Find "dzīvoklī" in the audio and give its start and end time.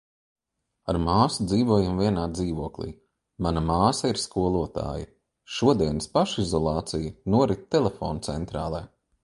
2.37-2.87